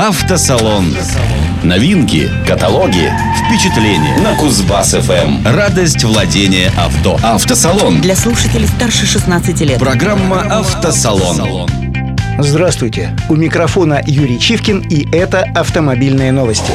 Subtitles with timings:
[0.00, 0.96] Автосалон.
[1.64, 5.44] Новинки, каталоги, впечатления на Кузбасс ФМ.
[5.44, 7.18] Радость владения авто.
[7.20, 8.00] Автосалон.
[8.00, 9.80] Для слушателей старше 16 лет.
[9.80, 11.68] Программа Автосалон.
[12.38, 13.16] Здравствуйте!
[13.28, 16.70] У микрофона Юрий Чивкин и это автомобильные новости.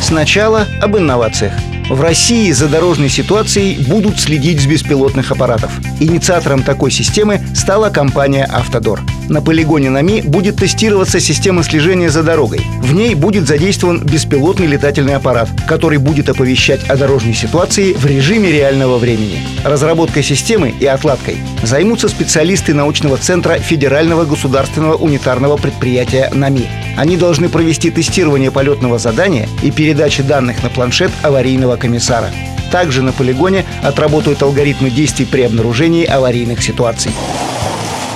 [0.00, 1.54] Сначала об инновациях.
[1.90, 5.72] В России за дорожной ситуацией будут следить с беспилотных аппаратов.
[5.98, 9.02] Инициатором такой системы стала компания «Автодор».
[9.28, 12.62] На полигоне НАМИ будет тестироваться система слежения за дорогой.
[12.80, 18.50] В ней будет задействован беспилотный летательный аппарат, который будет оповещать о дорожной ситуации в режиме
[18.50, 19.42] реального времени.
[19.64, 26.66] Разработкой системы и отладкой займутся специалисты научного центра Федерального государственного унитарного предприятия НАМИ.
[26.96, 32.30] Они должны провести тестирование полетного задания и передачи данных на планшет аварийного комиссара.
[32.72, 37.12] Также на полигоне отработают алгоритмы действий при обнаружении аварийных ситуаций.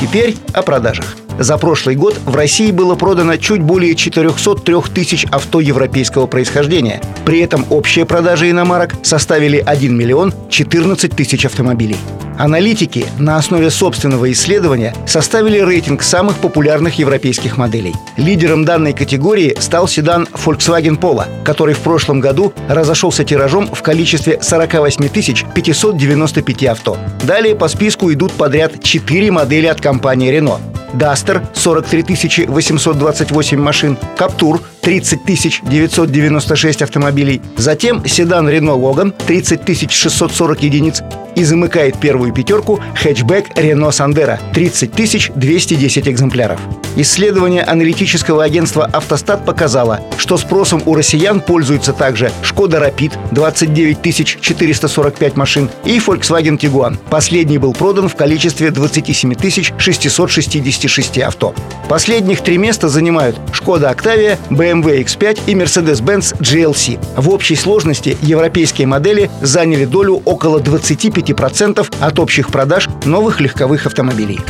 [0.00, 1.16] Теперь о продажах.
[1.38, 7.00] За прошлый год в России было продано чуть более 403 тысяч авто европейского происхождения.
[7.24, 11.96] При этом общие продажи иномарок составили 1 миллион 14 тысяч автомобилей.
[12.38, 17.94] Аналитики на основе собственного исследования составили рейтинг самых популярных европейских моделей.
[18.16, 24.40] Лидером данной категории стал седан Volkswagen Polo, который в прошлом году разошелся тиражом в количестве
[24.42, 25.08] 48
[25.54, 26.98] 595 авто.
[27.22, 30.60] Далее по списку идут подряд 4 модели от компании Renault.
[30.94, 41.02] Duster 43 828 машин, Captur 30 996 автомобилей, затем седан Renault Logan 30 640 единиц
[41.34, 44.94] и замыкает первую пятерку хэтчбэк Renault Sandero 30
[45.34, 46.60] 210 экземпляров.
[46.96, 55.36] Исследование аналитического агентства «Автостат» показало, что спросом у россиян пользуются также «Шкода Rapid» 29 445
[55.36, 56.96] машин и Volkswagen Tiguan.
[57.10, 59.34] Последний был продан в количестве 27
[59.76, 61.52] 666 авто.
[61.88, 64.38] Последних три места занимают «Шкода Octavia»,
[64.74, 66.98] BMW X5 и Mercedes-Benz GLC.
[67.16, 74.40] В общей сложности европейские модели заняли долю около 25% от общих продаж новых легковых автомобилей.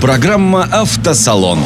[0.00, 1.58] Программа Автосалон.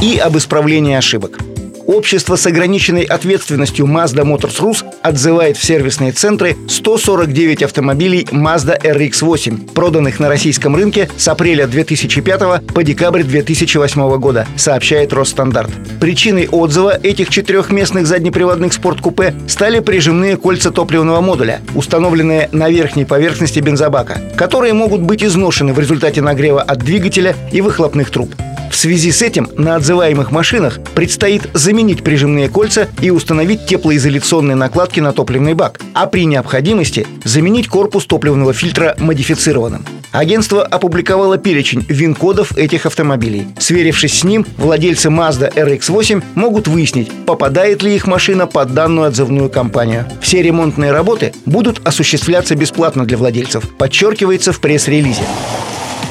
[0.00, 1.51] И об исправлении ошибок.
[1.86, 9.72] Общество с ограниченной ответственностью Mazda Motors Rus отзывает в сервисные центры 149 автомобилей Mazda RX-8,
[9.72, 15.70] проданных на российском рынке с апреля 2005 по декабрь 2008 года, сообщает Росстандарт.
[16.00, 23.58] Причиной отзыва этих четырехместных заднеприводных спорткупе стали прижимные кольца топливного модуля, установленные на верхней поверхности
[23.58, 28.34] бензобака, которые могут быть изношены в результате нагрева от двигателя и выхлопных труб.
[28.72, 34.98] В связи с этим на отзываемых машинах предстоит заменить прижимные кольца и установить теплоизоляционные накладки
[34.98, 39.84] на топливный бак, а при необходимости заменить корпус топливного фильтра модифицированным.
[40.10, 43.46] Агентство опубликовало перечень ВИН-кодов этих автомобилей.
[43.58, 49.50] Сверившись с ним, владельцы Mazda RX-8 могут выяснить, попадает ли их машина под данную отзывную
[49.50, 50.06] компанию.
[50.22, 55.24] Все ремонтные работы будут осуществляться бесплатно для владельцев, подчеркивается в пресс-релизе.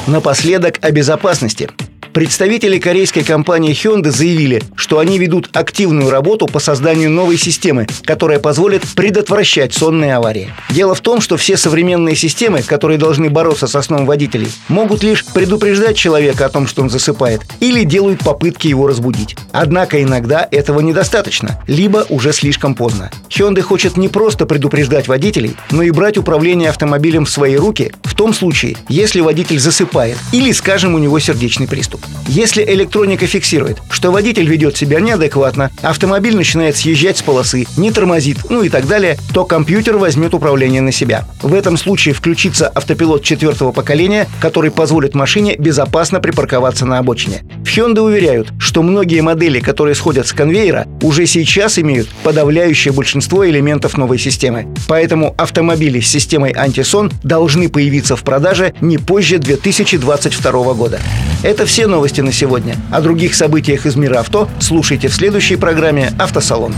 [0.05, 1.69] Напоследок о безопасности.
[2.13, 8.39] Представители корейской компании Hyundai заявили, что они ведут активную работу по созданию новой системы, которая
[8.39, 10.53] позволит предотвращать сонные аварии.
[10.71, 15.23] Дело в том, что все современные системы, которые должны бороться со сном водителей, могут лишь
[15.23, 19.37] предупреждать человека о том, что он засыпает, или делают попытки его разбудить.
[19.53, 23.09] Однако иногда этого недостаточно, либо уже слишком поздно.
[23.29, 28.15] Hyundai хочет не просто предупреждать водителей, но и брать управление автомобилем в свои руки в
[28.15, 32.00] том случае, если водитель засыпает или, скажем, у него сердечный приступ.
[32.27, 38.37] Если электроника фиксирует, что водитель ведет себя неадекватно, автомобиль начинает съезжать с полосы, не тормозит,
[38.49, 41.25] ну и так далее, то компьютер возьмет управление на себя.
[41.41, 47.43] В этом случае включится автопилот четвертого поколения, который позволит машине безопасно припарковаться на обочине.
[47.65, 53.47] В Hyundai уверяют, что многие модели, которые сходят с конвейера, уже сейчас имеют подавляющее большинство
[53.47, 54.67] элементов новой системы.
[54.87, 60.99] Поэтому автомобили с системой антисон должны появиться в продаже не позже 2022 года.
[61.43, 62.75] Это все новости на сегодня.
[62.91, 66.73] О других событиях из мира авто слушайте в следующей программе «Автосалон».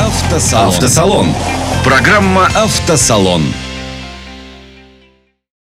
[0.00, 0.68] Автосалон.
[0.68, 1.26] Автосалон.
[1.84, 3.42] Программа «Автосалон».